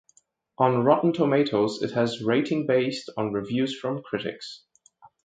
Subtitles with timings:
[0.57, 4.63] On Rotten Tomatoes it has rating based on reviews from critics.